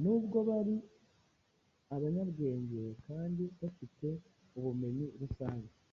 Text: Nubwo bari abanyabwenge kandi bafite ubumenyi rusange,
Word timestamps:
Nubwo 0.00 0.38
bari 0.48 0.76
abanyabwenge 1.94 2.82
kandi 3.06 3.42
bafite 3.60 4.06
ubumenyi 4.58 5.06
rusange, 5.20 5.72